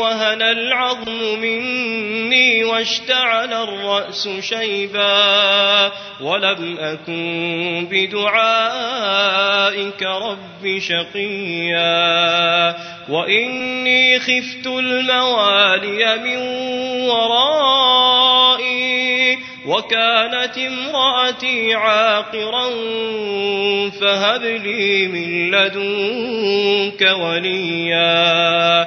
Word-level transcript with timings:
وهن 0.00 0.42
العظم 0.42 1.40
مني 1.40 2.64
واشتعل 2.64 3.52
الرأس 3.52 4.28
شيبا 4.40 5.92
ولم 6.20 6.78
أكن 6.78 7.88
بدعائك 7.90 9.22
رب 10.02 10.78
شقيا 10.78 12.76
وإني 13.08 14.18
خفت 14.18 14.66
الموالي 14.66 16.16
من 16.16 16.36
ورائي 17.08 18.80
وكانت 19.66 20.58
امرأتي 20.58 21.74
عاقرا 21.74 22.70
فهب 24.00 24.42
لي 24.42 25.06
من 25.08 25.50
لدنك 25.50 27.02
وليا 27.20 28.86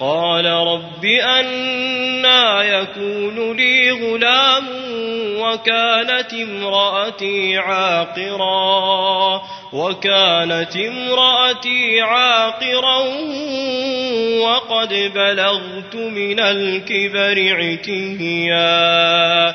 قال 0.00 0.46
رب 0.46 1.04
أنا 1.04 2.62
يكون 2.62 3.56
لي 3.56 3.90
غلام 3.90 4.64
وكانت 5.38 6.34
امرأتي 6.34 7.58
عاقرا 7.58 9.42
وكانت 9.72 10.76
امرأتي 10.76 12.00
عاقرا 12.00 12.98
وقد 14.40 15.12
بلغت 15.14 15.94
من 15.94 16.40
الكبر 16.40 17.56
عتيا 17.56 19.54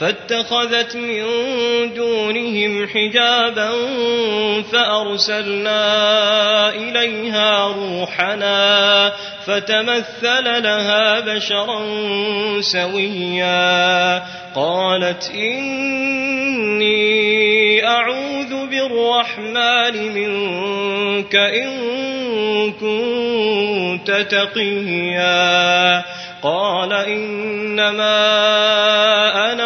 فاتخذت 0.00 0.96
من 0.96 1.24
دونهم 1.94 2.88
حجابا 2.88 3.70
فأرسلنا 4.72 5.78
إليها 6.68 7.66
روحنا 7.66 9.12
فتمثل 9.46 10.44
لها 10.62 11.20
بشرا 11.20 11.80
سويا 12.60 14.22
قالت 14.54 15.30
إني 15.34 16.96
أعوذ 17.86 18.66
بالرحمن 18.66 20.14
منك 20.14 21.36
إن 21.36 21.70
كنت 22.72 24.10
تقيا 24.30 26.04
قال 26.42 26.92
إنما 26.92 28.16
أنا 29.52 29.65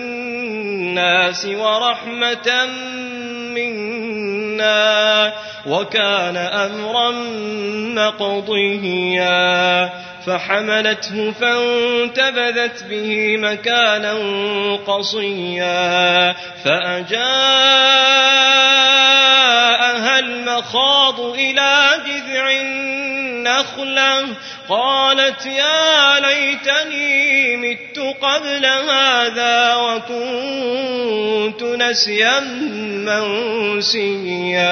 ورحمة 1.45 2.65
منا 3.55 5.33
وكان 5.65 6.37
أمرا 6.37 7.11
مقضيا 7.95 9.89
فحملته 10.25 11.31
فانتبذت 11.31 12.83
به 12.83 13.37
مكانا 13.37 14.13
قصيا 14.87 16.35
فأجاءها 16.63 17.21
المخاض 20.19 21.19
إلى 21.19 21.89
جذع 22.07 22.51
النخلة 22.51 24.27
قالت 24.71 25.45
يا 25.45 26.19
ليتني 26.19 27.57
مت 27.57 27.99
قبل 28.21 28.65
هذا 28.65 29.75
وكنت 29.75 31.63
نسيا 31.63 32.39
منسيا. 34.39 34.71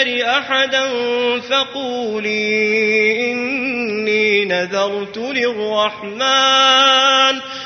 أحدا 0.07 0.89
فقولي 1.39 3.31
إني 3.31 4.45
نذرت 4.45 5.17
للرحمن 5.17 6.21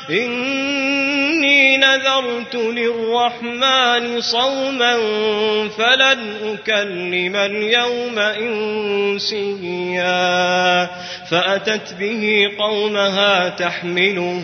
إني 0.09 1.77
نذرت 1.77 2.55
للرحمن 2.55 4.21
صوما 4.21 4.97
فلن 5.77 6.19
أكلم 6.43 7.35
اليوم 7.35 8.19
إنسيا. 8.19 9.85
فأتت 11.31 11.93
به 11.99 12.51
قومها 12.59 13.49
تحمله 13.49 14.43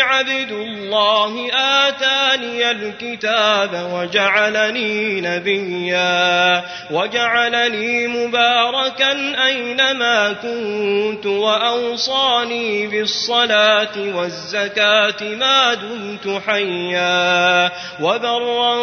عبد 0.00 0.52
الله 0.52 1.53
آتاني 1.88 2.70
الكتاب 2.70 3.90
وجعلني 3.92 5.20
نبيا 5.20 6.62
وجعلني 6.90 8.06
مباركا 8.06 9.44
أينما 9.46 10.32
كنت 10.32 11.26
وأوصاني 11.26 12.86
بالصلاة 12.86 13.96
والزكاة 14.14 15.22
ما 15.22 15.74
دمت 15.74 16.42
حيا 16.46 17.70
وبرا 18.00 18.74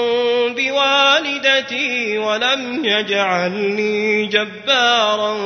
بوالدتي 0.50 2.18
ولم 2.18 2.86
يجعلني 2.86 4.25
جبارا 4.28 5.38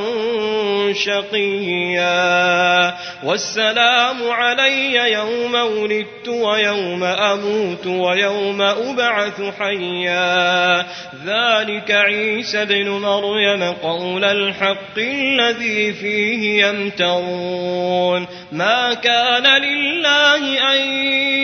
شقيا 0.93 2.95
والسلام 3.23 4.31
علي 4.31 5.11
يوم 5.13 5.55
ولدت 5.55 6.27
ويوم 6.27 7.03
أموت 7.33 7.87
ويوم 7.87 8.61
أبعث 8.61 9.41
حيا. 9.59 10.85
ذلك 11.25 11.91
عيسى 11.91 12.65
بن 12.65 12.89
مريم 12.89 13.63
قول 13.63 14.23
الحق 14.23 14.97
الذي 14.97 15.93
فيه 15.93 16.65
يمترون. 16.65 18.27
ما 18.51 18.93
كان 18.93 19.61
لله 19.61 20.73
أن 20.73 20.77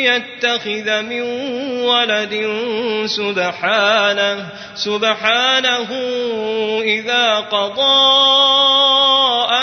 يتخذ 0.03 1.01
من 1.01 1.21
ولد 1.81 2.47
سبحانه 3.05 4.45
سبحانه 4.75 5.89
إذا 6.81 7.35
قضى 7.39 8.01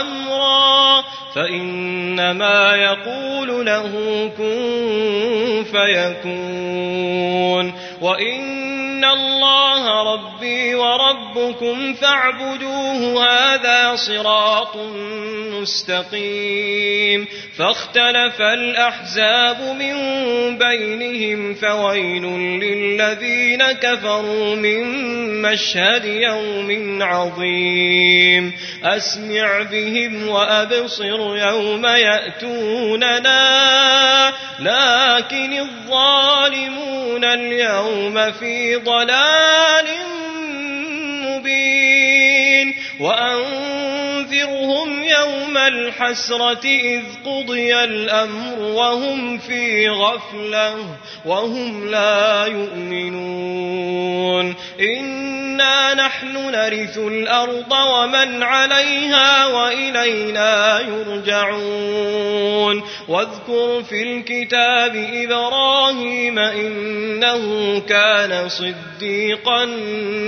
أمرا. 0.00 1.04
فإنما 1.34 2.76
يقول 2.76 3.66
له 3.66 3.92
كن 4.38 5.47
فيكون 5.86 7.74
وإن 8.00 9.04
الله 9.04 10.12
ربي 10.14 10.74
وربكم 10.74 11.94
فاعبدوه 11.94 13.24
هذا 13.24 13.96
صراط 13.96 14.76
مستقيم 15.60 17.26
فاختلف 17.58 18.40
الأحزاب 18.40 19.60
من 19.60 19.94
بينهم 20.58 21.54
فويل 21.54 22.22
للذين 22.62 23.72
كفروا 23.72 24.54
من 24.54 24.82
مشهد 25.42 26.04
يوم 26.04 26.98
عظيم 27.02 28.52
أسمع 28.84 29.62
بهم 29.62 30.28
وأبصر 30.28 31.36
يوم 31.36 31.86
يأتوننا 31.86 33.38
لكن 34.58 35.58
الظالمون 35.60 37.24
اليوم 37.24 37.87
في 38.32 38.76
ضلال 38.76 39.86
مبين. 41.22 42.74
وأنذرهم 44.28 45.02
يوم 45.02 45.56
الحسرة 45.56 46.64
إذ 46.64 47.02
قضي 47.24 47.84
الأمر 47.84 48.60
وهم 48.60 49.38
في 49.38 49.88
غفلة 49.88 50.76
وهم 51.24 51.90
لا 51.90 52.46
يؤمنون. 52.46 54.54
إنا 54.80 55.94
نحن 55.94 56.50
نرث 56.50 56.98
الأرض 56.98 57.72
ومن 57.72 58.42
عليها 58.42 59.46
وإلينا 59.46 60.80
يرجعون. 60.80 62.82
واذكر 63.08 63.82
في 63.82 64.02
الكتاب 64.02 65.08
إبراهيم 65.14 66.38
إنه 66.38 67.78
كان 67.88 68.48
صديقا 68.48 69.64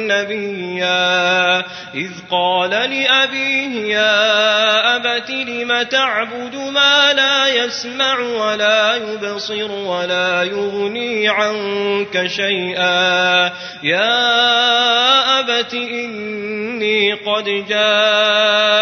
نبيا. 0.08 1.58
إذ 1.94 2.11
قال 2.31 2.70
لأبيه 2.70 3.89
يا 3.90 4.96
أبت 4.96 5.31
لم 5.31 5.82
تعبد 5.82 6.54
ما 6.56 7.12
لا 7.12 7.48
يسمع 7.48 8.19
ولا 8.19 8.96
يبصر 8.96 9.72
ولا 9.72 10.42
يغني 10.42 11.28
عنك 11.28 12.26
شيئا 12.26 13.52
يا 13.82 15.40
أبت 15.40 15.75
إني 15.75 17.12
قد 17.12 17.44
جاءني 17.69 18.81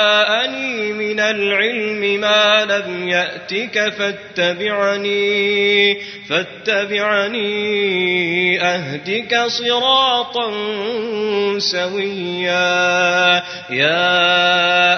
من 0.92 1.20
العلم 1.20 2.20
ما 2.20 2.64
لم 2.64 3.08
يأتك 3.08 3.92
فاتبعني 3.98 5.38
فاتبعني 6.28 7.48
أهدك 8.62 9.38
صراطا 9.46 10.50
سويا 11.58 13.42
يا 13.70 14.97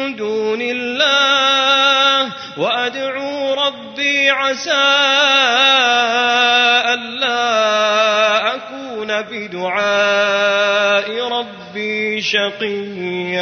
دون 0.09 0.61
الله 0.61 2.31
وأدعو 2.57 3.53
ربي 3.53 4.29
عسى 4.29 4.71
ألا 6.93 8.55
أكون 8.55 9.21
بدعاء 9.21 11.27
ربي 11.27 12.21
شقيا 12.21 13.41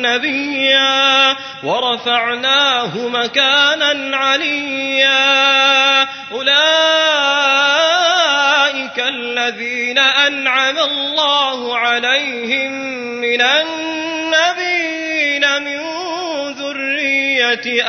نبيا 0.00 1.36
ورفعناه 1.62 3.08
مكانا 3.08 4.16
عليا. 4.16 6.02
أولئك 6.32 6.52
الذين 8.98 9.98
أنعم 9.98 10.78
الله 10.78 11.78
عليهم 11.78 12.72
من 13.20 13.42
النبيين 13.42 13.92
من 15.62 15.80
ذرية 16.52 17.84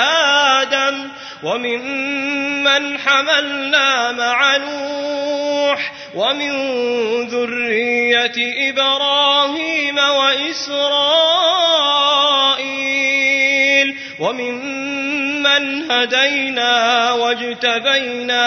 آدم 0.59 1.09
وممن 1.43 2.99
حملنا 2.99 4.11
مع 4.11 4.57
نوح 4.57 5.91
ومن 6.15 6.51
ذرية 7.27 8.69
إبراهيم 8.69 9.97
وإسرائيل 9.97 10.83
وممن 14.19 15.91
هدينا 15.91 17.11
واجتبينا 17.11 18.43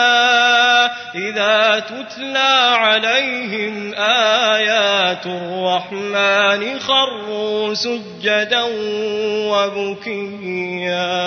إذا 1.15 1.85
تتلى 1.89 2.77
عليهم 2.77 3.95
آيات 3.95 5.27
الرحمن 5.27 6.81
خروا 6.81 7.75
سجدا 7.75 8.63
وبكيا. 9.51 11.27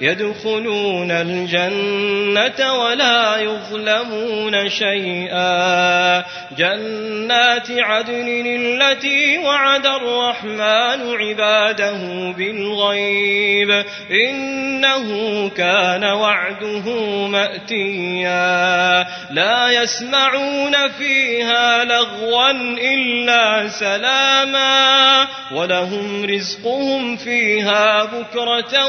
يدخلون 0.00 1.10
الجنة 1.10 2.74
ولا 2.74 3.36
يظلمون 3.36 4.68
شيئا. 4.68 6.24
جنات 6.58 7.70
عدن 7.70 8.46
التي 8.46 9.38
وعد 9.38 9.86
الرحمن 9.86 11.16
عباده 11.16 12.32
بالغيب. 12.38 13.84
إنه 14.10 15.48
كان 15.48 16.04
وعده 16.04 16.90
مأتيا. 17.26 19.06
لا 19.30 19.82
يسمعون 19.82 20.88
فيها 20.98 21.84
لغوا 21.84 22.50
إلا 22.94 23.68
سلاما. 23.68 25.28
ولهم 25.54 26.24
رزقهم 26.24 27.16
فيها 27.16 28.04
بكرة 28.04 28.88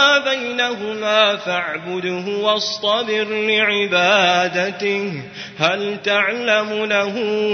بينهما 0.19 1.35
فاعبده 1.35 2.37
واصطبر 2.37 3.27
لعبادته 3.29 5.23
هل 5.59 5.97
تعلم 6.03 6.85
له 6.85 7.13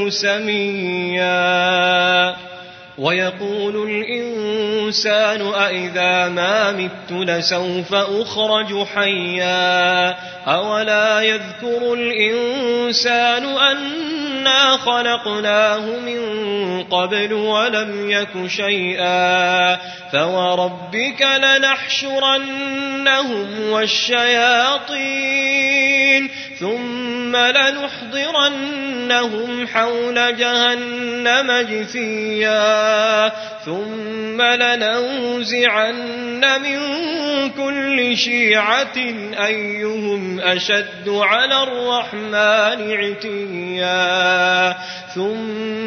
سميا؟ 0.10 1.38
ويقول 2.98 3.90
الإنسان 3.90 5.42
أإذا 5.42 6.30
ما 6.30 6.72
مت 6.72 7.12
لسوف 7.12 7.94
أخرج 7.94 8.84
حيا؟ 8.96 10.16
أولا 10.48 11.22
يذكر 11.22 11.94
الإنسان 11.94 13.46
أنا 14.38 14.78
خلقناه 14.78 15.80
من 15.80 16.20
قبل 16.84 17.34
ولم 17.34 18.12
يك 18.12 18.48
شيئا 18.48 19.76
فوربك 20.12 21.22
لنحشرنهم 21.22 22.50
والشياطين 23.70 25.48
الدين 26.18 27.17
ثم 27.28 27.36
لنحضرنهم 28.16 29.68
حول 29.68 30.38
جهنم 30.38 31.68
جثيا. 31.70 33.32
ثم 33.66 34.42
لننزعن 34.42 35.96
من 36.62 36.80
كل 37.50 38.18
شيعة 38.18 38.98
أيهم 39.46 40.40
أشد 40.40 41.10
على 41.10 41.64
الرحمن 41.64 42.92
عتيا. 42.92 44.76
ثم 45.16 45.87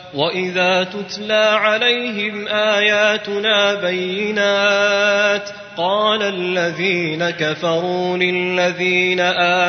وإذا 0.13 0.83
تتلى 0.83 1.33
عليهم 1.33 2.47
آياتنا 2.47 3.73
بينات 3.73 5.49
قال 5.77 6.23
الذين 6.23 7.29
كفروا 7.29 8.17
للذين 8.17 9.19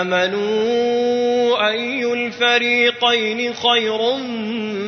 آمنوا 0.00 1.12
أي 1.68 2.12
الفريقين 2.12 3.54
خير 3.54 4.16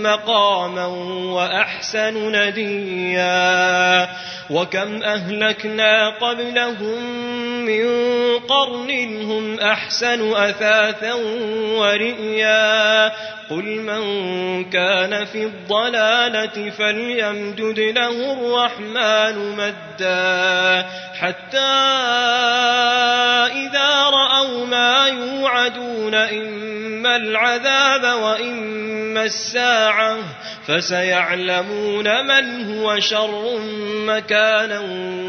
مقاما 0.03 0.87
وأحسن 1.35 2.33
نديا 2.33 4.09
وكم 4.51 5.03
أهلكنا 5.03 6.09
قبلهم 6.09 7.05
من 7.67 7.87
قرن 8.39 9.23
هم 9.23 9.61
أحسن 9.61 10.33
أثاثا 10.33 11.15
ورئيا 11.79 13.13
قل 13.51 13.65
من 13.65 14.05
كان 14.71 15.25
في 15.25 15.45
الضلالة 15.45 16.71
فليمدد 16.71 17.79
له 17.79 18.33
الرحمن 18.33 19.57
مدا 19.57 20.87
حتى 21.21 21.59
إذا 23.53 24.03
رأوا 24.03 24.67
ما 24.67 25.07
يوعدون 25.07 26.15
إما 26.15 27.17
العذاب 27.17 28.23
وإما 28.23 29.25
الساعة 29.25 30.17
فسيعلمون 30.67 32.27
من 32.27 32.75
هو 32.75 33.01
شر 33.01 33.59
مكانا 34.07 34.81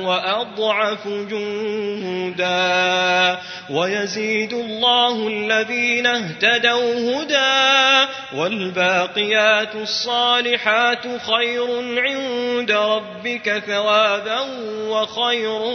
وأضعف 0.01 1.08
جندا 1.08 2.56
ويزيد 3.70 4.54
الله 4.54 5.27
الذين 5.27 6.06
اهتدوا 6.06 7.22
هدى 7.22 8.12
والباقيات 8.38 9.75
الصالحات 9.75 11.04
خير 11.04 11.68
عند 11.98 12.72
ربك 12.72 13.63
ثوابا 13.68 14.39
وخير 14.89 15.75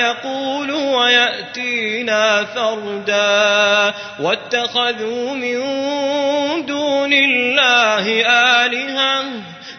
يقول 0.01 0.71
ويأتينا 0.71 2.45
فردا. 2.45 3.93
واتخذوا 4.19 5.33
من 5.33 5.61
دون 6.65 7.13
الله 7.13 8.25
آلهة 8.65 9.23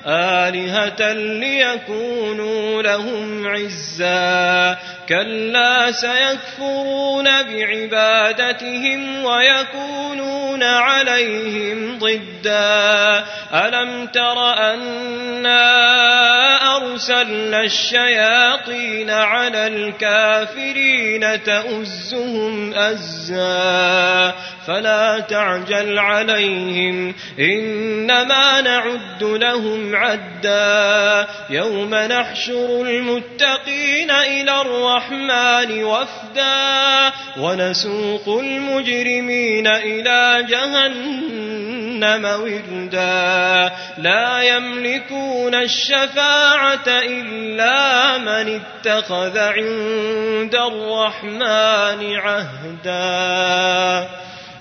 آلهة 0.06 1.12
ليكونوا 1.12 2.82
لهم 2.82 3.46
عزا. 3.46 4.78
كلا 5.08 5.92
سيكفرون 5.92 7.24
بعبادتهم 7.24 9.24
ويكونون 9.24 10.62
عليهم 10.62 11.98
ضدا. 11.98 13.24
ألم 13.54 14.06
تر 14.06 14.52
أنا 14.52 16.41
أرسلنا 16.82 17.60
الشياطين 17.60 19.10
على 19.10 19.66
الكافرين 19.66 21.42
تؤزهم 21.42 22.74
أزا 22.74 24.34
فلا 24.66 25.20
تعجل 25.20 25.98
عليهم 25.98 27.14
إنما 27.38 28.60
نعد 28.60 29.22
لهم 29.22 29.96
عدا. 29.96 31.26
يوم 31.50 31.94
نحشر 31.94 32.82
المتقين 32.82 34.10
إلى 34.10 34.60
الرحمن 34.60 35.84
وفدا 35.84 37.12
ونسوق 37.38 38.38
المجرمين 38.40 39.66
إلى 39.66 40.46
جهنم 40.48 42.24
وردا. 42.24 43.72
لا 43.98 44.42
يملكون 44.42 45.54
الشفاعة 45.54 46.71
إلا 46.88 48.18
من 48.18 48.60
اتخذ 48.60 49.38
عند 49.38 50.54
الرحمن 50.54 52.16
عهدا 52.16 54.08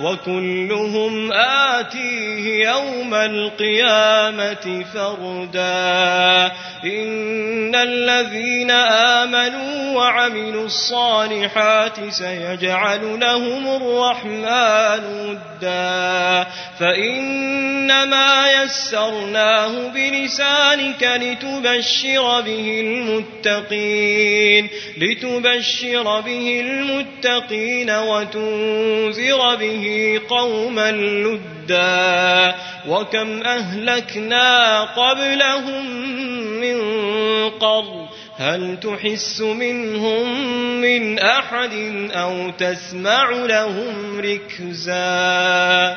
وكلهم 0.00 1.32
آتيه 1.32 2.68
يوم 2.68 3.14
القيامة 3.14 4.84
فردا. 4.94 6.52
إن 6.84 7.74
الذين 7.74 8.70
آمنوا 8.70 9.96
وعملوا 9.96 10.66
الصالحات 10.66 12.08
سيجعل 12.10 13.20
لهم 13.20 13.66
الرحمن 13.76 15.04
ودا. 15.28 16.46
فإنما 16.80 18.52
يسرناه 18.52 19.88
بلسانك 19.88 21.02
لتبشر 21.02 22.40
به 22.40 22.80
المتقين 22.80 24.68
لتبشر 24.98 26.20
به 26.20 26.60
المتقين 26.60 27.90
وتنذر 27.90 29.54
به 29.54 29.83
قوما 30.28 30.90
لدا 30.92 32.54
وكم 32.88 33.42
أهلكنا 33.42 34.80
قبلهم 34.80 35.86
من 36.60 36.80
قرن 37.50 38.08
هل 38.36 38.80
تحس 38.80 39.40
منهم 39.40 40.40
من 40.80 41.18
أحد 41.18 41.72
أو 42.12 42.50
تسمع 42.50 43.30
لهم 43.30 44.20
ركزا 44.20 45.96